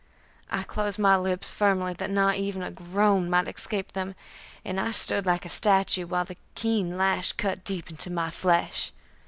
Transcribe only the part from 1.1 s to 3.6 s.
lips firmly, that not even a groan might